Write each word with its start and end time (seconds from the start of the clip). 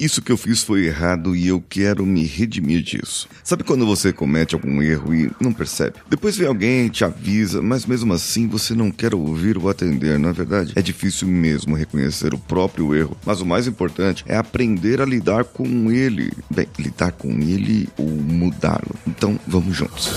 Isso 0.00 0.22
que 0.22 0.30
eu 0.30 0.36
fiz 0.36 0.62
foi 0.62 0.86
errado 0.86 1.34
e 1.34 1.48
eu 1.48 1.60
quero 1.68 2.06
me 2.06 2.24
redimir 2.24 2.82
disso. 2.82 3.28
Sabe 3.42 3.64
quando 3.64 3.84
você 3.84 4.12
comete 4.12 4.54
algum 4.54 4.80
erro 4.80 5.12
e 5.12 5.28
não 5.40 5.52
percebe? 5.52 5.96
Depois 6.08 6.36
vem 6.36 6.46
alguém, 6.46 6.88
te 6.88 7.04
avisa, 7.04 7.60
mas 7.60 7.84
mesmo 7.84 8.12
assim 8.12 8.46
você 8.46 8.74
não 8.74 8.92
quer 8.92 9.12
ouvir 9.12 9.58
ou 9.58 9.68
atender, 9.68 10.16
não 10.16 10.28
é 10.28 10.32
verdade? 10.32 10.72
É 10.76 10.82
difícil 10.82 11.26
mesmo 11.26 11.74
reconhecer 11.74 12.32
o 12.32 12.38
próprio 12.38 12.94
erro, 12.94 13.16
mas 13.26 13.40
o 13.40 13.46
mais 13.46 13.66
importante 13.66 14.24
é 14.28 14.36
aprender 14.36 15.00
a 15.00 15.04
lidar 15.04 15.42
com 15.42 15.90
ele. 15.90 16.32
Bem, 16.48 16.68
lidar 16.78 17.10
com 17.10 17.32
ele 17.40 17.88
ou 17.98 18.06
mudá-lo. 18.06 18.94
Então 19.04 19.36
vamos 19.48 19.74
juntos. 19.74 20.12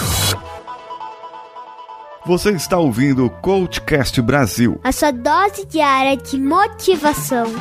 Você 2.28 2.52
está 2.52 2.78
ouvindo 2.78 3.26
o 3.26 3.32
Coachcast 3.32 4.22
Brasil. 4.22 4.80
A 4.84 4.92
sua 4.92 5.10
dose 5.10 5.66
diária 5.66 6.16
de 6.16 6.40
motivação. 6.40 7.52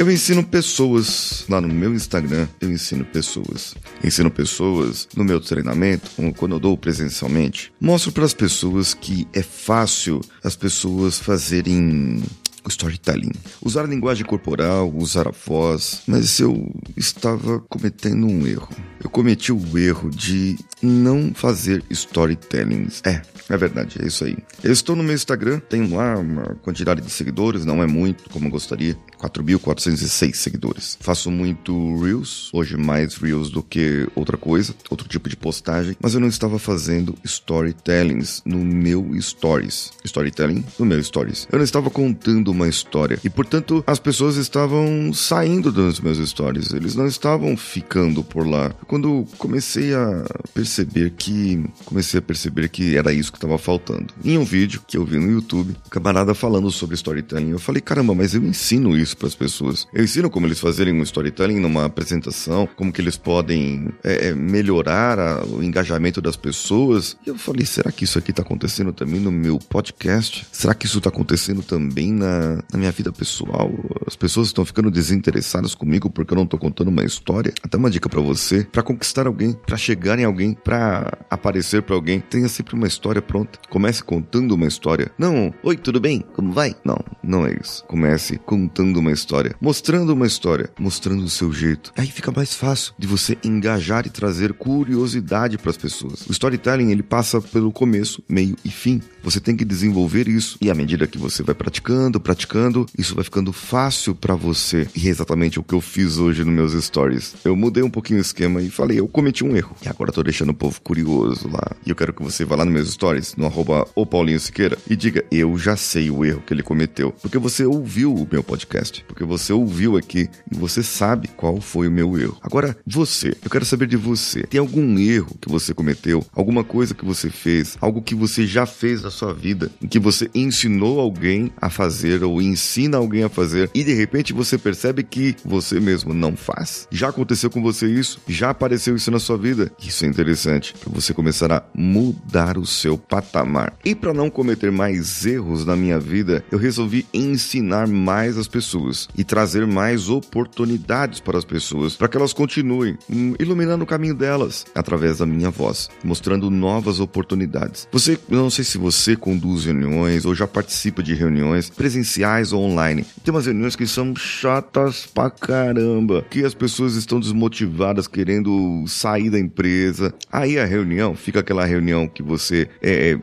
Eu 0.00 0.10
ensino 0.10 0.42
pessoas 0.42 1.44
lá 1.46 1.60
no 1.60 1.68
meu 1.68 1.94
Instagram. 1.94 2.48
Eu 2.58 2.72
ensino 2.72 3.04
pessoas. 3.04 3.74
Ensino 4.02 4.30
pessoas 4.30 5.06
no 5.14 5.22
meu 5.22 5.38
treinamento, 5.42 6.10
quando 6.38 6.56
eu 6.56 6.58
dou 6.58 6.74
presencialmente. 6.74 7.70
Mostro 7.78 8.10
para 8.10 8.24
as 8.24 8.32
pessoas 8.32 8.94
que 8.94 9.28
é 9.34 9.42
fácil 9.42 10.22
as 10.42 10.56
pessoas 10.56 11.18
fazerem 11.18 12.22
o 12.64 12.68
storytelling. 12.68 13.32
Usar 13.62 13.84
a 13.84 13.88
linguagem 13.88 14.24
corporal, 14.24 14.92
usar 14.94 15.28
a 15.28 15.32
voz, 15.32 16.02
mas 16.06 16.38
eu 16.38 16.70
estava 16.96 17.60
cometendo 17.60 18.26
um 18.26 18.46
erro. 18.46 18.68
Eu 19.02 19.10
cometi 19.10 19.52
o 19.52 19.78
erro 19.78 20.10
de 20.10 20.58
não 20.82 21.32
fazer 21.34 21.82
storytelling. 21.90 22.88
É, 23.04 23.22
é 23.48 23.56
verdade, 23.56 23.98
é 24.00 24.06
isso 24.06 24.24
aí. 24.24 24.36
Eu 24.62 24.72
estou 24.72 24.94
no 24.96 25.02
meu 25.02 25.14
Instagram, 25.14 25.60
tenho 25.68 25.94
lá 25.94 26.16
uma 26.16 26.56
quantidade 26.62 27.00
de 27.00 27.10
seguidores, 27.10 27.64
não 27.64 27.82
é 27.82 27.86
muito 27.86 28.30
como 28.30 28.46
eu 28.46 28.50
gostaria. 28.50 28.96
4.406 29.20 30.34
seguidores. 30.34 30.96
Faço 30.98 31.30
muito 31.30 32.02
Reels, 32.02 32.48
hoje 32.54 32.76
mais 32.78 33.16
Reels 33.16 33.50
do 33.50 33.62
que 33.62 34.08
outra 34.14 34.38
coisa, 34.38 34.74
outro 34.88 35.06
tipo 35.06 35.28
de 35.28 35.36
postagem, 35.36 35.94
mas 36.00 36.14
eu 36.14 36.20
não 36.20 36.28
estava 36.28 36.58
fazendo 36.58 37.14
storytellings 37.22 38.40
no 38.46 38.58
meu 38.58 39.10
Stories. 39.20 39.92
Storytelling 40.04 40.64
no 40.78 40.86
meu 40.86 41.02
Stories. 41.02 41.46
Eu 41.52 41.58
não 41.58 41.64
estava 41.64 41.90
contando 41.90 42.48
uma 42.48 42.66
história 42.66 43.18
e, 43.22 43.28
portanto, 43.28 43.84
as 43.86 43.98
pessoas 43.98 44.36
estavam 44.36 45.12
saindo 45.12 45.70
dos 45.70 46.00
meus 46.00 46.16
Stories, 46.30 46.72
eles 46.72 46.94
não 46.94 47.06
estavam 47.06 47.54
ficando 47.58 48.24
por 48.24 48.46
lá. 48.46 48.70
Quando 48.86 49.26
comecei 49.36 49.92
a 49.92 50.24
perceber 50.54 50.69
que 51.16 51.64
comecei 51.84 52.18
a 52.18 52.22
perceber 52.22 52.68
que 52.68 52.96
era 52.96 53.12
isso 53.12 53.32
que 53.32 53.38
estava 53.38 53.58
faltando. 53.58 54.12
Em 54.24 54.38
um 54.38 54.44
vídeo 54.44 54.82
que 54.86 54.96
eu 54.96 55.04
vi 55.04 55.18
no 55.18 55.30
YouTube, 55.30 55.70
um 55.86 55.90
camarada 55.90 56.34
falando 56.34 56.70
sobre 56.70 56.94
storytelling, 56.94 57.50
eu 57.50 57.58
falei: 57.58 57.80
"Caramba, 57.80 58.14
mas 58.14 58.34
eu 58.34 58.42
ensino 58.44 58.96
isso 58.96 59.16
para 59.16 59.28
as 59.28 59.34
pessoas. 59.34 59.86
Eu 59.92 60.04
ensino 60.04 60.30
como 60.30 60.46
eles 60.46 60.60
fazerem 60.60 60.94
um 60.94 61.02
storytelling 61.02 61.60
numa 61.60 61.84
apresentação, 61.84 62.68
como 62.76 62.92
que 62.92 63.00
eles 63.00 63.16
podem 63.16 63.88
é, 64.04 64.28
é, 64.28 64.34
melhorar 64.34 65.18
a, 65.18 65.44
o 65.44 65.62
engajamento 65.62 66.20
das 66.20 66.36
pessoas". 66.36 67.16
E 67.26 67.30
eu 67.30 67.36
falei: 67.36 67.66
"Será 67.66 67.90
que 67.90 68.04
isso 68.04 68.18
aqui 68.18 68.30
está 68.30 68.42
acontecendo 68.42 68.92
também 68.92 69.20
no 69.20 69.32
meu 69.32 69.58
podcast? 69.58 70.46
Será 70.52 70.74
que 70.74 70.86
isso 70.86 70.98
está 70.98 71.10
acontecendo 71.10 71.62
também 71.62 72.12
na, 72.12 72.62
na 72.72 72.78
minha 72.78 72.92
vida 72.92 73.12
pessoal? 73.12 73.72
As 74.06 74.16
pessoas 74.16 74.48
estão 74.48 74.64
ficando 74.64 74.90
desinteressadas 74.90 75.74
comigo 75.74 76.10
porque 76.10 76.32
eu 76.32 76.36
não 76.36 76.44
estou 76.44 76.58
contando 76.58 76.88
uma 76.88 77.04
história?" 77.04 77.52
Até 77.62 77.76
uma 77.76 77.90
dica 77.90 78.08
para 78.08 78.20
você, 78.20 78.64
para 78.64 78.82
conquistar 78.82 79.26
alguém, 79.26 79.52
para 79.52 79.76
chegar 79.76 80.18
em 80.18 80.24
alguém, 80.24 80.56
para 80.62 81.18
aparecer 81.28 81.82
para 81.82 81.94
alguém, 81.94 82.20
tenha 82.20 82.48
sempre 82.48 82.74
uma 82.74 82.86
história 82.86 83.22
pronta. 83.22 83.58
Comece 83.68 84.02
contando 84.02 84.52
uma 84.52 84.66
história. 84.66 85.10
Não, 85.18 85.52
oi, 85.62 85.76
tudo 85.76 86.00
bem? 86.00 86.24
Como 86.34 86.52
vai? 86.52 86.74
Não, 86.84 86.98
não 87.22 87.46
é 87.46 87.56
isso. 87.60 87.84
Comece 87.84 88.38
contando 88.38 88.98
uma 88.98 89.12
história, 89.12 89.54
mostrando 89.60 90.12
uma 90.12 90.26
história, 90.26 90.70
mostrando 90.78 91.24
o 91.24 91.30
seu 91.30 91.52
jeito. 91.52 91.92
Aí 91.96 92.06
fica 92.06 92.30
mais 92.30 92.54
fácil 92.54 92.94
de 92.98 93.06
você 93.06 93.36
engajar 93.44 94.06
e 94.06 94.10
trazer 94.10 94.52
curiosidade 94.52 95.58
para 95.58 95.70
as 95.70 95.76
pessoas. 95.76 96.26
O 96.26 96.32
storytelling 96.32 96.90
ele 96.90 97.02
passa 97.02 97.40
pelo 97.40 97.72
começo, 97.72 98.22
meio 98.28 98.56
e 98.64 98.70
fim. 98.70 99.00
Você 99.22 99.40
tem 99.40 99.56
que 99.56 99.64
desenvolver 99.64 100.28
isso 100.28 100.58
e 100.60 100.70
à 100.70 100.74
medida 100.74 101.06
que 101.06 101.18
você 101.18 101.42
vai 101.42 101.54
praticando, 101.54 102.20
praticando, 102.20 102.86
isso 102.96 103.14
vai 103.14 103.24
ficando 103.24 103.52
fácil 103.52 104.14
para 104.14 104.34
você. 104.34 104.88
E 104.94 105.08
é 105.08 105.10
exatamente 105.10 105.58
o 105.58 105.62
que 105.62 105.74
eu 105.74 105.80
fiz 105.80 106.18
hoje 106.18 106.44
nos 106.44 106.54
meus 106.54 106.84
stories. 106.84 107.34
Eu 107.44 107.56
mudei 107.56 107.82
um 107.82 107.90
pouquinho 107.90 108.18
o 108.18 108.22
esquema 108.22 108.62
e 108.62 108.70
falei, 108.70 108.98
eu 108.98 109.08
cometi 109.08 109.44
um 109.44 109.56
erro. 109.56 109.74
E 109.84 109.88
agora 109.88 110.12
tô 110.12 110.22
deixando 110.22 110.49
o 110.50 110.54
povo 110.54 110.80
curioso 110.80 111.48
lá. 111.48 111.76
E 111.84 111.90
eu 111.90 111.96
quero 111.96 112.12
que 112.12 112.22
você 112.22 112.44
vá 112.44 112.56
lá 112.56 112.64
nos 112.64 112.74
meus 112.74 112.92
stories, 112.92 113.34
no 113.36 113.46
arroba 113.46 113.86
o 113.94 114.04
Paulinho 114.04 114.40
Siqueira, 114.40 114.76
e 114.88 114.96
diga, 114.96 115.24
eu 115.30 115.56
já 115.56 115.76
sei 115.76 116.10
o 116.10 116.24
erro 116.24 116.42
que 116.46 116.52
ele 116.52 116.62
cometeu. 116.62 117.12
Porque 117.22 117.38
você 117.38 117.64
ouviu 117.64 118.14
o 118.14 118.28
meu 118.30 118.42
podcast. 118.42 119.04
Porque 119.06 119.24
você 119.24 119.52
ouviu 119.52 119.96
aqui 119.96 120.28
e 120.50 120.56
você 120.56 120.82
sabe 120.82 121.28
qual 121.28 121.60
foi 121.60 121.88
o 121.88 121.90
meu 121.90 122.18
erro. 122.18 122.36
Agora, 122.42 122.76
você, 122.86 123.36
eu 123.42 123.50
quero 123.50 123.64
saber 123.64 123.86
de 123.86 123.96
você. 123.96 124.42
Tem 124.44 124.60
algum 124.60 124.98
erro 124.98 125.36
que 125.40 125.48
você 125.48 125.72
cometeu? 125.72 126.24
Alguma 126.34 126.64
coisa 126.64 126.94
que 126.94 127.04
você 127.04 127.30
fez? 127.30 127.76
Algo 127.80 128.02
que 128.02 128.14
você 128.14 128.46
já 128.46 128.66
fez 128.66 129.02
na 129.02 129.10
sua 129.10 129.32
vida? 129.32 129.70
Em 129.82 129.86
que 129.86 129.98
você 129.98 130.28
ensinou 130.34 131.00
alguém 131.00 131.52
a 131.60 131.70
fazer 131.70 132.22
ou 132.24 132.42
ensina 132.42 132.96
alguém 132.96 133.22
a 133.22 133.28
fazer 133.28 133.70
e 133.74 133.84
de 133.84 133.92
repente 133.92 134.32
você 134.32 134.58
percebe 134.58 135.02
que 135.02 135.36
você 135.44 135.78
mesmo 135.78 136.12
não 136.12 136.36
faz? 136.36 136.88
Já 136.90 137.08
aconteceu 137.08 137.50
com 137.50 137.62
você 137.62 137.86
isso? 137.86 138.20
Já 138.26 138.50
apareceu 138.50 138.96
isso 138.96 139.10
na 139.10 139.18
sua 139.18 139.36
vida? 139.36 139.70
Isso 139.82 140.04
é 140.04 140.08
interessante 140.08 140.39
para 140.44 140.92
você 140.92 141.12
começar 141.12 141.52
a 141.52 141.62
mudar 141.74 142.56
o 142.56 142.66
seu 142.66 142.96
patamar. 142.96 143.74
E 143.84 143.94
para 143.94 144.14
não 144.14 144.30
cometer 144.30 144.70
mais 144.70 145.24
erros 145.26 145.64
na 145.64 145.76
minha 145.76 145.98
vida, 145.98 146.44
eu 146.50 146.58
resolvi 146.58 147.06
ensinar 147.12 147.86
mais 147.86 148.38
as 148.38 148.48
pessoas 148.48 149.08
e 149.16 149.24
trazer 149.24 149.66
mais 149.66 150.08
oportunidades 150.08 151.20
para 151.20 151.38
as 151.38 151.44
pessoas, 151.44 151.94
para 151.96 152.08
que 152.08 152.16
elas 152.16 152.32
continuem 152.32 152.96
hum, 153.10 153.34
iluminando 153.38 153.84
o 153.84 153.86
caminho 153.86 154.14
delas 154.14 154.66
através 154.74 155.18
da 155.18 155.26
minha 155.26 155.50
voz, 155.50 155.88
mostrando 156.02 156.50
novas 156.50 157.00
oportunidades. 157.00 157.88
Você, 157.92 158.18
eu 158.28 158.38
não 158.38 158.50
sei 158.50 158.64
se 158.64 158.78
você 158.78 159.16
conduz 159.16 159.64
reuniões 159.64 160.24
ou 160.24 160.34
já 160.34 160.46
participa 160.46 161.02
de 161.02 161.14
reuniões 161.14 161.70
presenciais 161.70 162.52
ou 162.52 162.62
online. 162.62 163.04
Tem 163.24 163.32
umas 163.32 163.46
reuniões 163.46 163.76
que 163.76 163.86
são 163.86 164.14
chatas 164.16 165.06
pra 165.06 165.30
caramba, 165.30 166.24
que 166.30 166.44
as 166.44 166.54
pessoas 166.54 166.94
estão 166.94 167.20
desmotivadas 167.20 168.06
querendo 168.06 168.84
sair 168.86 169.30
da 169.30 169.38
empresa. 169.38 170.14
Aí 170.32 170.58
a 170.58 170.64
reunião 170.64 171.14
fica 171.14 171.40
aquela 171.40 171.64
reunião 171.64 172.06
que 172.06 172.22
você 172.22 172.68
é, 172.80 173.18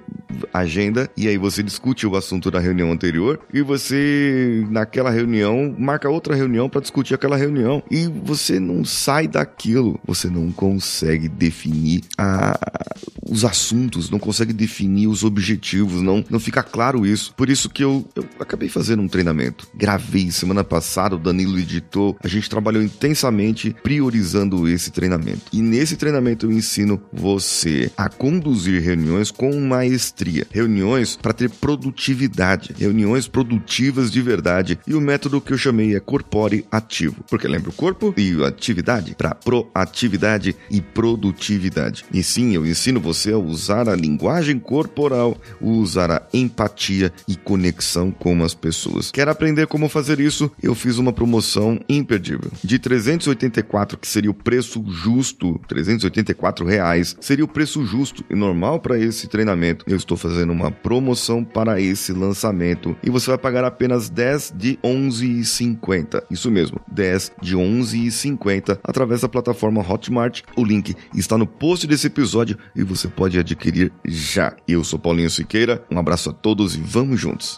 agenda 0.53 1.09
e 1.15 1.27
aí 1.27 1.38
você 1.38 1.63
discute 1.63 2.05
o 2.05 2.15
assunto 2.15 2.49
da 2.51 2.59
reunião 2.59 2.91
anterior 2.91 3.39
e 3.53 3.61
você 3.61 4.65
naquela 4.69 5.09
reunião 5.09 5.75
marca 5.77 6.09
outra 6.09 6.35
reunião 6.35 6.69
para 6.69 6.81
discutir 6.81 7.13
aquela 7.13 7.38
reunião 7.38 7.81
e 7.89 8.07
você 8.07 8.59
não 8.59 8.83
sai 8.83 9.27
daquilo, 9.27 9.99
você 10.05 10.29
não 10.29 10.51
consegue 10.51 11.27
definir 11.27 12.03
a, 12.17 12.57
os 13.29 13.45
assuntos, 13.45 14.09
não 14.09 14.19
consegue 14.19 14.53
definir 14.53 15.07
os 15.07 15.23
objetivos, 15.23 16.01
não, 16.01 16.23
não 16.29 16.39
fica 16.39 16.63
claro 16.63 17.05
isso. 17.05 17.33
Por 17.35 17.49
isso 17.49 17.69
que 17.69 17.83
eu, 17.83 18.05
eu 18.15 18.25
acabei 18.39 18.69
fazendo 18.69 19.01
um 19.01 19.07
treinamento. 19.07 19.67
Gravei 19.75 20.31
semana 20.31 20.63
passada, 20.63 21.15
o 21.15 21.19
Danilo 21.19 21.59
editou, 21.59 22.17
a 22.23 22.27
gente 22.27 22.49
trabalhou 22.49 22.81
intensamente 22.81 23.75
priorizando 23.83 24.67
esse 24.67 24.91
treinamento. 24.91 25.44
E 25.51 25.61
nesse 25.61 25.95
treinamento 25.95 26.45
eu 26.45 26.51
ensino 26.51 27.01
você 27.11 27.91
a 27.97 28.09
conduzir 28.09 28.81
reuniões 28.81 29.31
com 29.31 29.51
maestria, 30.27 30.45
reuniões 30.51 31.15
para 31.15 31.33
ter 31.33 31.49
produtividade, 31.49 32.75
reuniões 32.77 33.27
produtivas 33.27 34.11
de 34.11 34.21
verdade. 34.21 34.79
E 34.85 34.93
o 34.93 35.01
método 35.01 35.41
que 35.41 35.53
eu 35.53 35.57
chamei 35.57 35.95
é 35.95 35.99
corpore 35.99 36.65
ativo, 36.71 37.23
porque 37.29 37.47
lembra 37.47 37.69
o 37.69 37.73
corpo 37.73 38.13
e 38.17 38.43
atividade 38.43 39.15
para 39.15 39.33
proatividade 39.33 40.56
e 40.69 40.81
produtividade. 40.81 42.06
E 42.13 42.21
sim, 42.21 42.56
eu 42.56 42.65
ensino 42.65 43.00
você 43.00 43.31
a 43.31 43.38
usar 43.38 43.88
a 43.88 43.95
linguagem 43.95 44.59
corporal, 44.59 45.38
usar 45.62 46.12
a 46.12 46.21
empatia 46.33 47.12
e 47.27 47.35
conexão 47.35 48.12
com 48.12 48.44
as 48.44 48.53
pessoas. 48.53 49.12
Quer 49.12 49.30
aprender 49.30 49.68
como 49.68 49.89
fazer 49.89 50.19
isso? 50.19 50.51
Eu 50.62 50.75
fiz 50.75 50.97
uma 50.97 51.13
promoção 51.13 51.80
imperdível. 51.88 52.51
De 52.63 52.80
384, 52.80 53.97
que 53.97 54.07
seria 54.07 54.31
o 54.31 54.33
preço 54.33 54.83
justo, 54.88 55.59
384 55.68 56.65
reais, 56.65 57.15
seria 57.19 57.45
o 57.45 57.47
preço 57.47 57.85
justo 57.85 58.23
e 58.30 58.35
normal 58.35 58.80
para 58.80 59.00
esse 59.00 59.27
treinamento. 59.27 59.85
Eu 59.88 59.95
estou 60.07 60.18
fazendo 60.18 60.54
uma 60.54 60.71
promoção 60.71 61.44
para 61.44 61.81
esse 61.81 62.13
lançamento 62.13 62.95
e 63.04 63.09
você 63.09 63.30
vai 63.30 63.38
pagar 63.38 63.65
apenas 63.65 64.09
10 64.09 64.54
de 64.56 64.77
11,50. 64.77 66.24
Isso 66.31 66.50
mesmo, 66.50 66.80
10 66.88 67.33
de 67.42 67.57
11,50 67.57 68.80
através 68.83 69.21
da 69.21 69.30
plataforma 69.30 69.86
Hotmart. 69.88 70.42
O 70.56 70.63
link 70.63 70.95
está 71.13 71.38
no 71.38 71.45
post 71.45 71.86
desse 71.86 72.07
episódio 72.07 72.57
e 72.75 72.83
você 72.83 73.07
pode 73.07 73.38
adquirir 73.38 73.92
já. 74.06 74.56
Eu 74.68 74.83
sou 74.83 74.98
Paulinho 74.98 75.30
Siqueira, 75.30 75.83
um 75.92 76.00
abraço 76.00 76.30
a 76.30 76.33
todos 76.33 76.75
e 76.75 76.80
vamos 76.80 77.19
juntos. 77.19 77.57